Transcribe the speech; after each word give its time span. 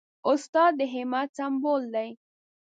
استاد 0.29 0.71
د 0.79 0.81
همت 0.93 1.27
سمبول 1.37 1.83
دی. 1.95 2.09